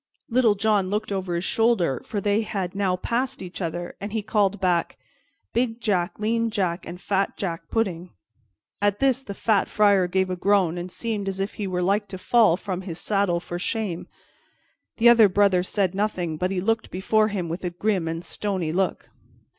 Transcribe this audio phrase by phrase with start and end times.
[0.29, 4.23] Little John looked over his shoulder, for they had now passed each other, and he
[4.23, 4.97] called back,
[5.53, 8.09] "Big Jack, lean Jack and fat Jack pudding."
[8.81, 12.07] At this the fat Friar gave a groan and seemed as if he were like
[12.07, 14.07] to fall from his saddle for shame;
[14.97, 18.71] the other brother said nothing, but he looked before him with a grim and stony
[18.71, 19.11] look.